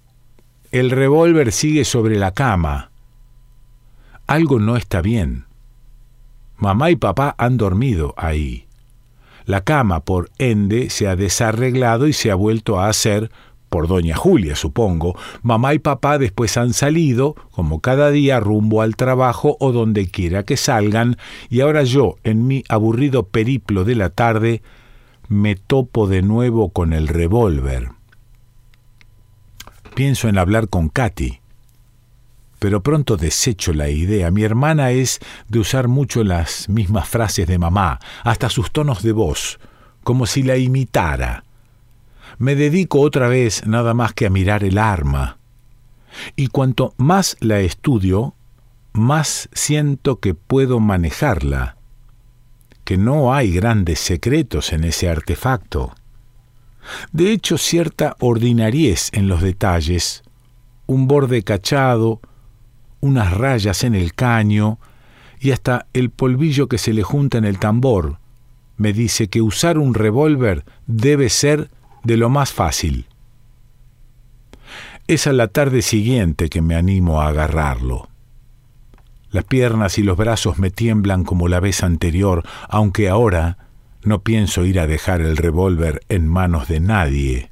el 0.72 0.90
revólver 0.90 1.52
sigue 1.52 1.84
sobre 1.84 2.18
la 2.18 2.32
cama. 2.32 2.90
Algo 4.26 4.58
no 4.58 4.76
está 4.76 5.00
bien. 5.00 5.44
Mamá 6.56 6.90
y 6.90 6.96
papá 6.96 7.36
han 7.38 7.56
dormido 7.56 8.12
ahí. 8.16 8.66
La 9.44 9.60
cama, 9.60 10.00
por 10.00 10.32
ende, 10.38 10.90
se 10.90 11.06
ha 11.06 11.14
desarreglado 11.14 12.08
y 12.08 12.14
se 12.14 12.32
ha 12.32 12.34
vuelto 12.34 12.80
a 12.80 12.88
hacer, 12.88 13.30
por 13.76 13.88
doña 13.88 14.16
Julia, 14.16 14.56
supongo. 14.56 15.18
Mamá 15.42 15.74
y 15.74 15.78
papá 15.78 16.16
después 16.16 16.56
han 16.56 16.72
salido, 16.72 17.34
como 17.50 17.80
cada 17.80 18.10
día, 18.10 18.40
rumbo 18.40 18.80
al 18.80 18.96
trabajo 18.96 19.58
o 19.60 19.70
donde 19.70 20.06
quiera 20.06 20.44
que 20.44 20.56
salgan, 20.56 21.18
y 21.50 21.60
ahora 21.60 21.82
yo, 21.82 22.16
en 22.24 22.46
mi 22.46 22.64
aburrido 22.70 23.24
periplo 23.24 23.84
de 23.84 23.94
la 23.94 24.08
tarde, 24.08 24.62
me 25.28 25.56
topo 25.56 26.06
de 26.06 26.22
nuevo 26.22 26.70
con 26.70 26.94
el 26.94 27.06
revólver. 27.06 27.90
Pienso 29.94 30.30
en 30.30 30.38
hablar 30.38 30.70
con 30.70 30.88
Katy. 30.88 31.40
Pero 32.58 32.82
pronto 32.82 33.18
desecho 33.18 33.74
la 33.74 33.90
idea. 33.90 34.30
Mi 34.30 34.42
hermana 34.42 34.92
es 34.92 35.20
de 35.48 35.58
usar 35.58 35.86
mucho 35.86 36.24
las 36.24 36.70
mismas 36.70 37.06
frases 37.06 37.46
de 37.46 37.58
mamá, 37.58 38.00
hasta 38.24 38.48
sus 38.48 38.70
tonos 38.70 39.02
de 39.02 39.12
voz, 39.12 39.60
como 40.02 40.24
si 40.24 40.42
la 40.42 40.56
imitara. 40.56 41.44
Me 42.38 42.54
dedico 42.54 43.00
otra 43.00 43.28
vez 43.28 43.66
nada 43.66 43.94
más 43.94 44.12
que 44.12 44.26
a 44.26 44.30
mirar 44.30 44.64
el 44.64 44.78
arma. 44.78 45.38
Y 46.34 46.48
cuanto 46.48 46.94
más 46.96 47.36
la 47.40 47.60
estudio, 47.60 48.34
más 48.92 49.48
siento 49.52 50.20
que 50.20 50.34
puedo 50.34 50.80
manejarla, 50.80 51.76
que 52.84 52.96
no 52.96 53.34
hay 53.34 53.52
grandes 53.52 54.00
secretos 54.00 54.72
en 54.72 54.84
ese 54.84 55.08
artefacto. 55.08 55.94
De 57.12 57.32
hecho, 57.32 57.58
cierta 57.58 58.16
ordinariez 58.20 59.10
en 59.12 59.28
los 59.28 59.42
detalles, 59.42 60.22
un 60.86 61.06
borde 61.08 61.42
cachado, 61.42 62.20
unas 63.00 63.32
rayas 63.34 63.84
en 63.84 63.94
el 63.94 64.14
caño 64.14 64.78
y 65.40 65.50
hasta 65.50 65.86
el 65.92 66.10
polvillo 66.10 66.68
que 66.68 66.78
se 66.78 66.92
le 66.92 67.02
junta 67.02 67.38
en 67.38 67.44
el 67.44 67.58
tambor, 67.58 68.18
me 68.76 68.92
dice 68.92 69.28
que 69.28 69.42
usar 69.42 69.78
un 69.78 69.94
revólver 69.94 70.64
debe 70.86 71.28
ser 71.28 71.70
de 72.06 72.16
lo 72.16 72.30
más 72.30 72.52
fácil. 72.52 73.06
Es 75.08 75.26
a 75.26 75.32
la 75.32 75.48
tarde 75.48 75.82
siguiente 75.82 76.48
que 76.48 76.62
me 76.62 76.76
animo 76.76 77.20
a 77.20 77.28
agarrarlo. 77.28 78.08
Las 79.30 79.44
piernas 79.44 79.98
y 79.98 80.02
los 80.02 80.16
brazos 80.16 80.58
me 80.58 80.70
tiemblan 80.70 81.24
como 81.24 81.48
la 81.48 81.60
vez 81.60 81.82
anterior, 81.82 82.44
aunque 82.68 83.08
ahora 83.08 83.58
no 84.02 84.22
pienso 84.22 84.64
ir 84.64 84.78
a 84.78 84.86
dejar 84.86 85.20
el 85.20 85.36
revólver 85.36 86.00
en 86.08 86.28
manos 86.28 86.68
de 86.68 86.80
nadie. 86.80 87.50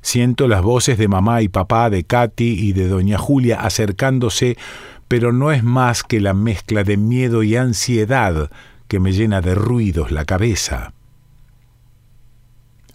Siento 0.00 0.48
las 0.48 0.62
voces 0.62 0.98
de 0.98 1.06
mamá 1.06 1.42
y 1.42 1.48
papá, 1.48 1.90
de 1.90 2.02
Katy 2.02 2.58
y 2.58 2.72
de 2.72 2.88
doña 2.88 3.18
Julia 3.18 3.60
acercándose, 3.60 4.56
pero 5.06 5.32
no 5.32 5.52
es 5.52 5.62
más 5.62 6.02
que 6.02 6.20
la 6.20 6.34
mezcla 6.34 6.82
de 6.82 6.96
miedo 6.96 7.44
y 7.44 7.54
ansiedad 7.54 8.50
que 8.88 8.98
me 8.98 9.12
llena 9.12 9.40
de 9.40 9.54
ruidos 9.54 10.10
la 10.10 10.24
cabeza. 10.24 10.92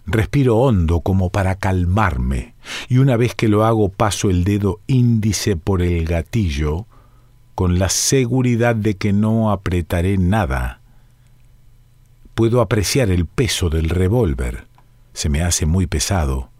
Respiro 0.08 0.56
hondo 0.56 1.00
como 1.00 1.30
para 1.30 1.54
calmarme, 1.54 2.54
y 2.88 2.98
una 2.98 3.16
vez 3.16 3.34
que 3.34 3.48
lo 3.48 3.64
hago 3.64 3.90
paso 3.90 4.30
el 4.30 4.42
dedo 4.42 4.80
índice 4.86 5.56
por 5.56 5.82
el 5.82 6.04
gatillo, 6.06 6.86
con 7.54 7.78
la 7.78 7.88
seguridad 7.88 8.74
de 8.74 8.96
que 8.96 9.12
no 9.12 9.50
apretaré 9.52 10.18
nada 10.18 10.78
puedo 12.38 12.60
apreciar 12.60 13.10
el 13.10 13.26
peso 13.26 13.68
del 13.68 13.88
revólver. 13.88 14.68
Se 15.12 15.28
me 15.28 15.42
hace 15.42 15.66
muy 15.66 15.88
pesado. 15.88 16.50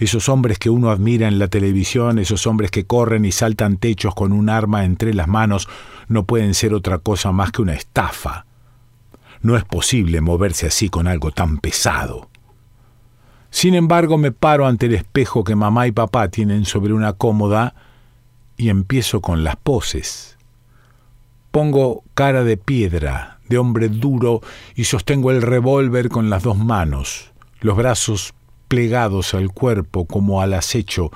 Esos 0.00 0.28
hombres 0.28 0.58
que 0.58 0.70
uno 0.70 0.90
admira 0.90 1.28
en 1.28 1.38
la 1.38 1.46
televisión, 1.46 2.18
esos 2.18 2.48
hombres 2.48 2.72
que 2.72 2.84
corren 2.84 3.24
y 3.24 3.30
saltan 3.30 3.76
techos 3.76 4.12
con 4.12 4.32
un 4.32 4.50
arma 4.50 4.84
entre 4.84 5.14
las 5.14 5.28
manos, 5.28 5.68
no 6.08 6.24
pueden 6.24 6.54
ser 6.54 6.74
otra 6.74 6.98
cosa 6.98 7.30
más 7.30 7.52
que 7.52 7.62
una 7.62 7.74
estafa. 7.74 8.44
No 9.40 9.56
es 9.56 9.62
posible 9.62 10.20
moverse 10.20 10.66
así 10.66 10.88
con 10.88 11.06
algo 11.06 11.30
tan 11.30 11.58
pesado. 11.58 12.28
Sin 13.52 13.74
embargo, 13.74 14.16
me 14.16 14.32
paro 14.32 14.66
ante 14.66 14.86
el 14.86 14.94
espejo 14.94 15.44
que 15.44 15.54
mamá 15.54 15.86
y 15.86 15.92
papá 15.92 16.28
tienen 16.28 16.64
sobre 16.64 16.94
una 16.94 17.12
cómoda 17.12 17.74
y 18.56 18.70
empiezo 18.70 19.20
con 19.20 19.44
las 19.44 19.56
poses. 19.56 20.38
Pongo 21.50 22.02
cara 22.14 22.44
de 22.44 22.56
piedra, 22.56 23.38
de 23.50 23.58
hombre 23.58 23.90
duro, 23.90 24.40
y 24.74 24.84
sostengo 24.84 25.30
el 25.30 25.42
revólver 25.42 26.08
con 26.08 26.30
las 26.30 26.42
dos 26.42 26.56
manos, 26.56 27.30
los 27.60 27.76
brazos 27.76 28.32
plegados 28.68 29.34
al 29.34 29.52
cuerpo 29.52 30.06
como 30.06 30.40
al 30.40 30.54
acecho, 30.54 31.10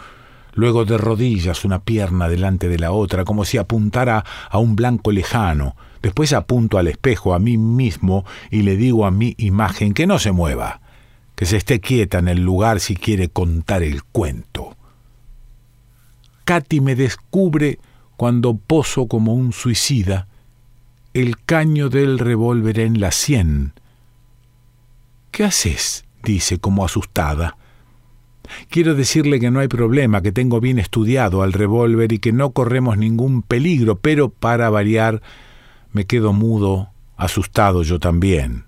luego 0.53 0.85
de 0.85 0.99
rodillas 0.99 1.65
una 1.65 1.81
pierna 1.81 2.29
delante 2.29 2.69
de 2.69 2.79
la 2.79 2.93
otra, 2.93 3.25
como 3.25 3.47
si 3.47 3.57
apuntara 3.57 4.25
a 4.51 4.59
un 4.59 4.77
blanco 4.77 5.11
lejano. 5.11 5.75
Después 6.03 6.35
apunto 6.35 6.77
al 6.77 6.87
espejo 6.87 7.33
a 7.33 7.39
mí 7.39 7.57
mismo 7.57 8.27
y 8.51 8.61
le 8.61 8.77
digo 8.77 9.07
a 9.07 9.11
mi 9.11 9.35
imagen 9.39 9.95
que 9.95 10.07
no 10.07 10.19
se 10.19 10.33
mueva, 10.33 10.81
que 11.37 11.47
se 11.47 11.59
esté 11.59 11.81
quieta 11.81 12.19
en 12.19 12.29
el 12.29 12.41
lugar 12.41 12.81
si 12.81 12.97
quiere 12.97 13.29
contar 13.29 13.83
el 13.83 14.03
cuento. 14.03 14.77
Katy 16.45 16.81
me 16.81 16.97
descubre 16.97 17.79
cuando 18.17 18.57
poso 18.57 19.07
como 19.07 19.35
un 19.35 19.53
suicida, 19.53 20.27
el 21.13 21.39
caño 21.39 21.89
del 21.89 22.19
revólver 22.19 22.81
en 22.81 23.01
la 23.01 23.13
sien. 23.13 23.73
¿Qué 25.31 25.45
haces? 25.45 26.05
dice 26.23 26.59
como 26.59 26.85
asustada. 26.85 27.57
Quiero 28.69 28.95
decirle 28.95 29.41
que 29.41 29.51
no 29.51 29.61
hay 29.61 29.69
problema, 29.69 30.23
que 30.23 30.33
tengo 30.33 30.61
bien 30.61 30.79
estudiado 30.79 31.43
al 31.43 31.53
revólver 31.53 32.13
y 32.13 32.19
que 32.19 32.33
no 32.33 32.51
corremos 32.51 32.97
ningún 32.97 33.43
peligro, 33.43 33.97
pero 33.97 34.29
para 34.29 34.71
variar 34.71 35.23
me 35.93 36.05
quedo 36.05 36.33
mudo, 36.33 36.91
asustado 37.17 37.83
yo 37.83 37.99
también. 37.99 38.66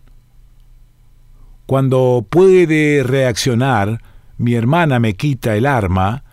Cuando 1.68 2.26
puede 2.26 3.02
reaccionar, 3.02 4.00
mi 4.38 4.54
hermana 4.54 5.00
me 5.00 5.16
quita 5.16 5.54
el 5.54 5.66
arma, 5.66 6.25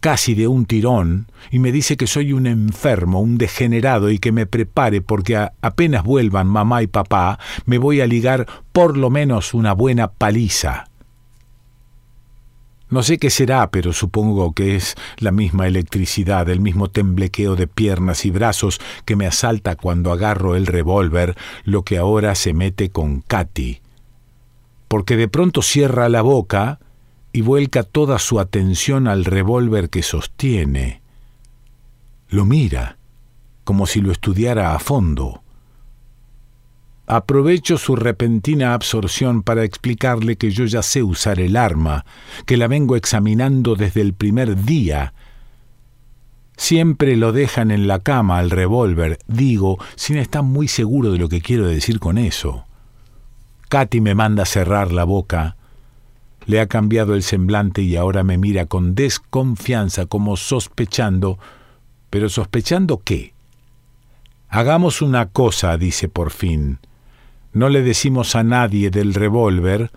casi 0.00 0.34
de 0.34 0.48
un 0.48 0.64
tirón, 0.64 1.30
y 1.50 1.58
me 1.58 1.70
dice 1.70 1.98
que 1.98 2.06
soy 2.06 2.32
un 2.32 2.46
enfermo, 2.46 3.20
un 3.20 3.36
degenerado, 3.36 4.10
y 4.10 4.18
que 4.18 4.32
me 4.32 4.46
prepare 4.46 5.02
porque 5.02 5.36
apenas 5.36 6.02
vuelvan 6.02 6.46
mamá 6.46 6.82
y 6.82 6.86
papá, 6.86 7.38
me 7.66 7.76
voy 7.76 8.00
a 8.00 8.06
ligar 8.06 8.46
por 8.72 8.96
lo 8.96 9.10
menos 9.10 9.52
una 9.52 9.74
buena 9.74 10.12
paliza. 10.12 10.86
No 12.88 13.02
sé 13.02 13.18
qué 13.18 13.28
será, 13.28 13.70
pero 13.70 13.92
supongo 13.92 14.54
que 14.54 14.76
es 14.76 14.94
la 15.18 15.30
misma 15.30 15.66
electricidad, 15.66 16.48
el 16.48 16.60
mismo 16.60 16.88
temblequeo 16.88 17.54
de 17.54 17.66
piernas 17.66 18.24
y 18.24 18.30
brazos 18.30 18.80
que 19.04 19.14
me 19.14 19.26
asalta 19.26 19.76
cuando 19.76 20.10
agarro 20.10 20.56
el 20.56 20.66
revólver, 20.66 21.36
lo 21.64 21.82
que 21.82 21.98
ahora 21.98 22.34
se 22.34 22.54
mete 22.54 22.88
con 22.88 23.20
Katy. 23.20 23.82
Porque 24.90 25.16
de 25.16 25.28
pronto 25.28 25.62
cierra 25.62 26.08
la 26.08 26.20
boca, 26.20 26.80
y 27.32 27.42
vuelca 27.42 27.84
toda 27.84 28.18
su 28.18 28.40
atención 28.40 29.06
al 29.06 29.24
revólver 29.24 29.88
que 29.88 30.02
sostiene. 30.02 31.00
Lo 32.28 32.44
mira, 32.44 32.98
como 33.62 33.86
si 33.86 34.00
lo 34.00 34.10
estudiara 34.10 34.74
a 34.74 34.80
fondo. 34.80 35.44
Aprovecho 37.06 37.78
su 37.78 37.94
repentina 37.94 38.74
absorción 38.74 39.44
para 39.44 39.62
explicarle 39.62 40.34
que 40.34 40.50
yo 40.50 40.64
ya 40.64 40.82
sé 40.82 41.04
usar 41.04 41.38
el 41.38 41.56
arma, 41.56 42.04
que 42.44 42.56
la 42.56 42.66
vengo 42.66 42.96
examinando 42.96 43.76
desde 43.76 44.00
el 44.00 44.12
primer 44.12 44.64
día. 44.64 45.14
Siempre 46.56 47.16
lo 47.16 47.30
dejan 47.30 47.70
en 47.70 47.86
la 47.86 48.00
cama 48.00 48.38
al 48.38 48.50
revólver, 48.50 49.20
digo, 49.28 49.78
sin 49.94 50.16
estar 50.16 50.42
muy 50.42 50.66
seguro 50.66 51.12
de 51.12 51.18
lo 51.18 51.28
que 51.28 51.40
quiero 51.40 51.68
decir 51.68 52.00
con 52.00 52.18
eso. 52.18 52.64
Katy 53.70 54.00
me 54.00 54.16
manda 54.16 54.44
cerrar 54.46 54.90
la 54.90 55.04
boca, 55.04 55.54
le 56.44 56.60
ha 56.60 56.66
cambiado 56.66 57.14
el 57.14 57.22
semblante 57.22 57.82
y 57.82 57.94
ahora 57.94 58.24
me 58.24 58.36
mira 58.36 58.66
con 58.66 58.96
desconfianza 58.96 60.06
como 60.06 60.36
sospechando. 60.36 61.38
¿Pero 62.10 62.28
sospechando 62.28 63.00
qué? 63.04 63.32
Hagamos 64.48 65.02
una 65.02 65.26
cosa, 65.26 65.76
dice 65.76 66.08
por 66.08 66.32
fin. 66.32 66.80
No 67.52 67.68
le 67.68 67.82
decimos 67.82 68.34
a 68.34 68.42
nadie 68.42 68.90
del 68.90 69.14
revólver, 69.14 69.92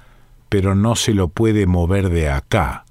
pero 0.49 0.75
no 0.75 0.95
se 0.95 1.15
lo 1.15 1.29
puede 1.29 1.65
mover 1.65 2.12
de 2.12 2.29
acá. 2.29 2.86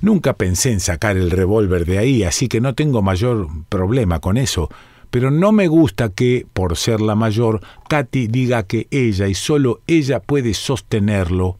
Nunca 0.00 0.34
pensé 0.34 0.70
en 0.70 0.78
sacar 0.78 1.16
el 1.16 1.32
revólver 1.32 1.86
de 1.86 1.98
ahí, 1.98 2.22
así 2.22 2.46
que 2.46 2.60
no 2.60 2.76
tengo 2.76 3.02
mayor 3.02 3.48
problema 3.68 4.20
con 4.20 4.36
eso, 4.36 4.68
pero 5.14 5.30
no 5.30 5.52
me 5.52 5.68
gusta 5.68 6.08
que, 6.08 6.44
por 6.52 6.76
ser 6.76 7.00
la 7.00 7.14
mayor, 7.14 7.60
Katy 7.88 8.26
diga 8.26 8.64
que 8.64 8.88
ella 8.90 9.28
y 9.28 9.34
solo 9.34 9.80
ella 9.86 10.18
puede 10.18 10.54
sostenerlo 10.54 11.56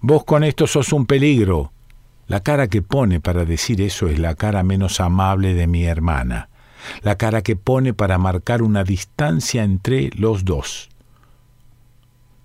Vos 0.00 0.24
con 0.24 0.44
esto 0.44 0.66
sos 0.66 0.94
un 0.94 1.04
peligro. 1.04 1.72
La 2.26 2.40
cara 2.40 2.68
que 2.68 2.80
pone 2.80 3.20
para 3.20 3.44
decir 3.44 3.82
eso 3.82 4.08
es 4.08 4.18
la 4.18 4.34
cara 4.34 4.62
menos 4.62 4.98
amable 4.98 5.52
de 5.52 5.66
mi 5.66 5.84
hermana, 5.84 6.48
la 7.02 7.16
cara 7.16 7.42
que 7.42 7.54
pone 7.54 7.92
para 7.92 8.16
marcar 8.16 8.62
una 8.62 8.82
distancia 8.82 9.62
entre 9.62 10.08
los 10.16 10.46
dos. 10.46 10.88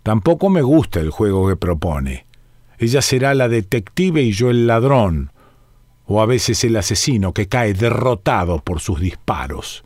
Tampoco 0.04 0.49
me 0.49 0.63
gusta 0.63 0.99
el 0.99 1.12
juego 1.12 1.47
que 1.47 1.56
propone. 1.56 2.25
Ella 2.78 3.02
será 3.02 3.34
la 3.34 3.47
detective 3.47 4.21
y 4.21 4.34
yo 4.34 4.49
el 4.49 4.67
ladrón, 4.67 5.32
o 6.12 6.22
a 6.22 6.26
veces 6.26 6.63
el 6.63 6.76
asesino 6.76 7.34
que 7.34 7.48
cae 7.48 7.76
derrotado 7.76 8.63
por 8.63 8.80
sus 8.80 9.00
disparos. 9.00 9.84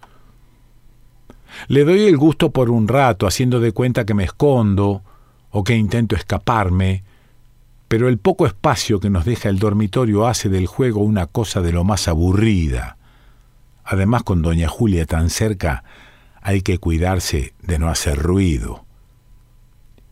Le 1.67 1.83
doy 1.83 2.05
el 2.05 2.15
gusto 2.15 2.51
por 2.51 2.69
un 2.69 2.87
rato, 2.87 3.27
haciendo 3.27 3.59
de 3.59 3.73
cuenta 3.73 4.05
que 4.05 4.13
me 4.13 4.23
escondo 4.23 5.03
o 5.51 5.65
que 5.65 5.75
intento 5.75 6.15
escaparme, 6.15 7.03
pero 7.89 8.07
el 8.07 8.19
poco 8.19 8.47
espacio 8.47 9.01
que 9.01 9.09
nos 9.09 9.25
deja 9.25 9.49
el 9.49 9.59
dormitorio 9.59 10.25
hace 10.25 10.47
del 10.47 10.65
juego 10.65 11.01
una 11.01 11.27
cosa 11.27 11.61
de 11.61 11.73
lo 11.73 11.83
más 11.83 12.07
aburrida. 12.07 12.95
Además, 13.83 14.23
con 14.23 14.41
doña 14.41 14.69
Julia 14.69 15.05
tan 15.05 15.29
cerca, 15.29 15.83
hay 16.41 16.61
que 16.61 16.77
cuidarse 16.77 17.53
de 17.61 17.79
no 17.79 17.89
hacer 17.89 18.17
ruido. 18.17 18.85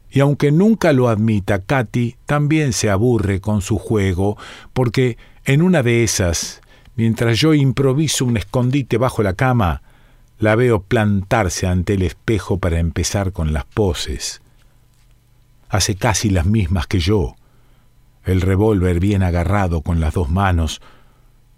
Y 0.09 0.19
aunque 0.19 0.51
nunca 0.51 0.91
lo 0.91 1.07
admita, 1.07 1.59
Katy 1.59 2.17
también 2.25 2.73
se 2.73 2.89
aburre 2.89 3.39
con 3.39 3.61
su 3.61 3.77
juego, 3.77 4.37
porque 4.73 5.17
en 5.45 5.61
una 5.61 5.83
de 5.83 6.03
esas, 6.03 6.61
mientras 6.95 7.39
yo 7.39 7.53
improviso 7.53 8.25
un 8.25 8.37
escondite 8.37 8.97
bajo 8.97 9.23
la 9.23 9.33
cama, 9.33 9.81
la 10.39 10.55
veo 10.55 10.81
plantarse 10.81 11.67
ante 11.67 11.93
el 11.93 12.01
espejo 12.01 12.57
para 12.57 12.79
empezar 12.79 13.31
con 13.31 13.53
las 13.53 13.65
poses. 13.65 14.41
Hace 15.69 15.95
casi 15.95 16.29
las 16.29 16.45
mismas 16.45 16.87
que 16.87 16.99
yo 16.99 17.35
el 18.25 18.41
revólver 18.41 18.99
bien 18.99 19.23
agarrado 19.23 19.81
con 19.81 19.99
las 19.99 20.13
dos 20.13 20.29
manos, 20.29 20.81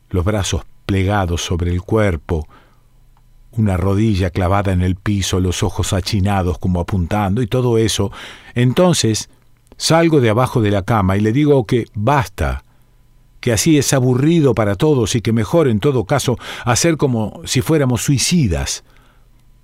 los 0.10 0.24
brazos 0.24 0.64
plegados 0.86 1.42
sobre 1.42 1.72
el 1.72 1.82
cuerpo, 1.82 2.48
una 3.52 3.78
rodilla 3.78 4.30
clavada 4.30 4.72
en 4.72 4.82
el 4.82 4.96
piso, 4.96 5.40
los 5.40 5.64
ojos 5.64 5.94
achinados 5.94 6.58
como 6.58 6.80
apuntando 6.80 7.42
y 7.42 7.48
todo 7.48 7.78
eso. 7.78 8.12
Entonces 8.56 9.30
salgo 9.78 10.22
de 10.22 10.30
abajo 10.30 10.62
de 10.62 10.72
la 10.72 10.84
cama 10.84 11.18
y 11.18 11.22
le 11.22 11.32
digo 11.32 11.66
que 11.66 11.86
basta, 11.94 12.64
que 13.44 13.52
así 13.52 13.78
es 13.78 13.92
aburrido 13.92 14.56
para 14.56 14.76
todos 14.76 15.16
y 15.16 15.22
que 15.22 15.34
mejor 15.34 15.68
en 15.68 15.82
todo 15.82 16.06
caso 16.06 16.40
hacer 16.64 16.96
como 16.96 17.42
si 17.44 17.60
fuéramos 17.60 18.02
suicidas. 18.02 18.86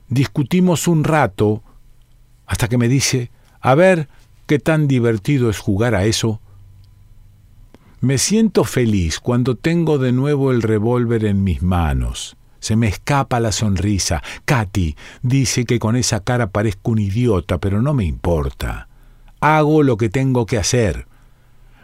Discutimos 0.09 0.85
un 0.89 1.05
rato 1.05 1.63
hasta 2.45 2.67
que 2.67 2.77
me 2.77 2.89
dice, 2.89 3.31
a 3.61 3.75
ver 3.75 4.09
qué 4.47 4.59
tan 4.59 4.89
divertido 4.89 5.49
es 5.49 5.59
jugar 5.59 5.95
a 5.95 6.03
eso 6.03 6.41
me 8.01 8.17
siento 8.17 8.63
feliz 8.63 9.19
cuando 9.19 9.55
tengo 9.55 9.97
de 9.97 10.13
nuevo 10.13 10.51
el 10.51 10.61
revólver 10.61 11.25
en 11.25 11.43
mis 11.43 11.61
manos. 11.61 12.37
Se 12.61 12.77
me 12.77 12.87
escapa 12.87 13.41
la 13.41 13.51
sonrisa. 13.51 14.23
Katy 14.45 14.95
dice 15.21 15.65
que 15.65 15.79
con 15.79 15.97
esa 15.97 16.21
cara 16.21 16.49
parezco 16.49 16.91
un 16.91 16.99
idiota, 16.99 17.57
pero 17.57 17.81
no 17.81 17.93
me 17.93 18.05
importa. 18.05 18.87
Hago 19.41 19.83
lo 19.83 19.97
que 19.97 20.07
tengo 20.07 20.45
que 20.45 20.57
hacer. 20.57 21.08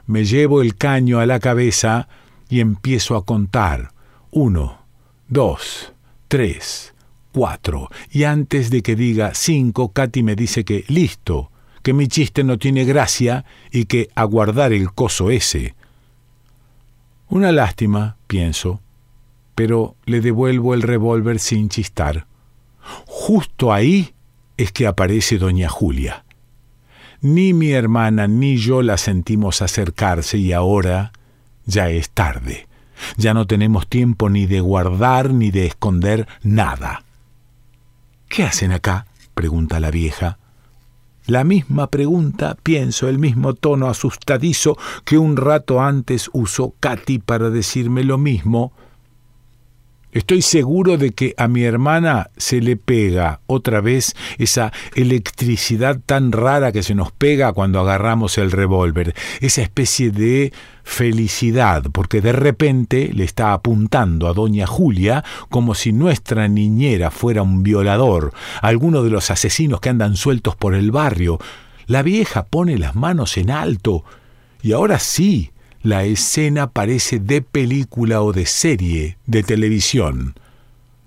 Me 0.08 0.26
llevo 0.26 0.62
el 0.62 0.76
caño 0.76 1.20
a 1.20 1.26
la 1.26 1.40
cabeza 1.40 2.08
y 2.50 2.60
empiezo 2.60 3.16
a 3.16 3.26
contar. 3.26 3.92
Uno, 4.32 4.80
dos, 5.28 5.94
tres, 6.28 6.94
cuatro. 7.32 7.90
Y 8.12 8.24
antes 8.24 8.70
de 8.70 8.82
que 8.82 8.96
diga 8.96 9.34
cinco, 9.34 9.92
Katy 9.92 10.24
me 10.24 10.36
dice 10.36 10.64
que 10.64 10.86
listo, 10.88 11.52
que 11.82 11.94
mi 11.94 12.08
chiste 12.08 12.44
no 12.44 12.58
tiene 12.58 12.84
gracia 12.84 13.46
y 13.72 13.86
que 13.86 14.10
aguardar 14.16 14.74
el 14.74 14.92
coso 14.92 15.30
ese. 15.30 15.76
Una 17.30 17.52
lástima, 17.52 18.18
pienso, 18.28 18.82
pero 19.56 19.96
le 20.06 20.22
devuelvo 20.22 20.74
el 20.74 20.82
revólver 20.82 21.40
sin 21.40 21.70
chistar. 21.70 22.28
Justo 23.08 23.72
ahí 23.74 24.14
es 24.58 24.72
que 24.72 24.86
aparece 24.86 25.38
doña 25.38 25.70
Julia. 25.70 26.25
Ni 27.22 27.54
mi 27.54 27.72
hermana 27.72 28.28
ni 28.28 28.58
yo 28.58 28.82
la 28.82 28.98
sentimos 28.98 29.62
acercarse 29.62 30.38
y 30.38 30.54
ahora 30.54 31.12
ya 31.66 31.90
es 31.90 32.10
tarde. 32.10 32.68
Ya 33.18 33.34
no 33.34 33.46
tenemos 33.46 33.88
tiempo 33.88 34.30
ni 34.30 34.46
de 34.46 34.62
guardar 34.62 35.34
ni 35.34 35.52
de 35.52 35.66
esconder 35.66 36.28
nada. 36.44 37.04
¿Qué 38.28 38.44
hacen 38.44 38.72
acá? 38.72 39.06
pregunta 39.34 39.80
la 39.80 39.92
vieja. 39.92 40.38
La 41.28 41.44
misma 41.44 41.88
pregunta, 41.88 42.56
pienso, 42.62 43.10
el 43.10 43.18
mismo 43.18 43.56
tono 43.56 43.88
asustadizo 43.88 44.78
que 45.06 45.18
un 45.18 45.38
rato 45.38 45.82
antes 45.82 46.30
usó 46.34 46.76
Katy 46.80 47.20
para 47.20 47.50
decirme 47.50 48.04
lo 48.04 48.20
mismo. 48.20 48.74
Estoy 50.16 50.42
seguro 50.42 50.98
de 50.98 51.12
que 51.12 51.34
a 51.36 51.50
mi 51.50 51.66
hermana 51.66 52.30
se 52.38 52.62
le 52.62 52.78
pega 52.78 53.42
otra 53.48 53.82
vez 53.82 54.16
esa 54.38 54.72
electricidad 54.96 56.00
tan 56.06 56.32
rara 56.32 56.72
que 56.72 56.84
se 56.84 56.96
nos 56.96 57.12
pega 57.12 57.52
cuando 57.52 57.82
agarramos 57.82 58.38
el 58.38 58.54
revólver, 58.54 59.14
esa 59.42 59.62
especie 59.62 60.12
de 60.12 60.54
felicidad, 60.86 61.84
porque 61.92 62.22
de 62.22 62.32
repente 62.32 63.12
le 63.14 63.26
está 63.26 63.52
apuntando 63.52 64.30
a 64.30 64.34
doña 64.34 64.66
Julia 64.66 65.22
como 65.50 65.76
si 65.76 65.92
nuestra 65.92 66.48
niñera 66.48 67.12
fuera 67.12 67.42
un 67.42 67.62
violador, 67.62 68.32
alguno 68.62 69.04
de 69.04 69.10
los 69.10 69.30
asesinos 69.32 69.82
que 69.82 69.90
andan 69.90 70.16
sueltos 70.16 70.56
por 70.56 70.76
el 70.76 70.92
barrio. 70.92 71.40
La 71.88 72.04
vieja 72.04 72.46
pone 72.46 72.78
las 72.78 72.96
manos 72.96 73.36
en 73.36 73.52
alto, 73.52 74.06
y 74.62 74.72
ahora 74.72 74.98
sí, 74.98 75.52
la 75.86 76.04
escena 76.04 76.72
parece 76.72 77.20
de 77.20 77.44
película 77.44 78.24
o 78.24 78.34
de 78.34 78.48
serie 78.48 79.20
de 79.28 79.44
televisión. 79.44 80.34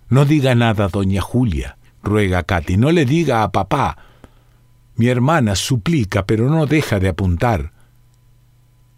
No 0.08 0.24
diga 0.24 0.54
nada, 0.54 0.86
doña 0.86 1.20
Julia, 1.20 1.76
ruega 2.00 2.44
Katy, 2.44 2.76
no 2.76 2.92
le 2.92 3.04
diga 3.04 3.42
a 3.42 3.50
papá. 3.50 3.98
Mi 4.94 5.08
hermana 5.08 5.56
suplica, 5.56 6.26
pero 6.26 6.48
no 6.48 6.66
deja 6.66 7.00
de 7.00 7.08
apuntar. 7.08 7.72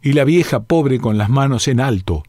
Y 0.03 0.13
la 0.13 0.25
vieja 0.25 0.65
pobre 0.65 1.01
con 1.01 1.17
las 1.17 1.31
manos 1.31 1.67
en 1.67 1.81
alto. 1.81 2.25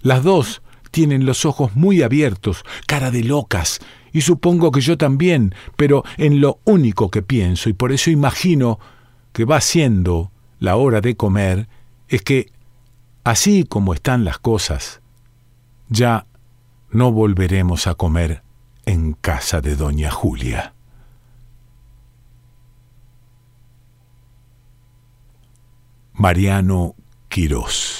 Las 0.00 0.22
dos 0.22 0.62
tienen 0.90 1.26
los 1.26 1.44
ojos 1.44 1.76
muy 1.76 2.00
abiertos, 2.02 2.64
cara 2.86 3.10
de 3.10 3.22
locas, 3.22 3.80
y 4.12 4.22
supongo 4.22 4.72
que 4.72 4.80
yo 4.80 4.96
también, 4.96 5.54
pero 5.76 6.04
en 6.16 6.40
lo 6.40 6.60
único 6.64 7.10
que 7.10 7.20
pienso, 7.20 7.68
y 7.68 7.74
por 7.74 7.92
eso 7.92 8.10
imagino 8.10 8.80
que 9.34 9.44
va 9.44 9.60
siendo 9.60 10.32
la 10.58 10.76
hora 10.76 11.02
de 11.02 11.16
comer, 11.16 11.68
es 12.10 12.22
que, 12.22 12.52
así 13.22 13.64
como 13.64 13.94
están 13.94 14.24
las 14.24 14.38
cosas, 14.38 15.00
ya 15.88 16.26
no 16.90 17.12
volveremos 17.12 17.86
a 17.86 17.94
comer 17.94 18.42
en 18.84 19.12
casa 19.12 19.60
de 19.60 19.76
doña 19.76 20.10
Julia. 20.10 20.74
Mariano 26.12 26.96
Quirós 27.28 27.99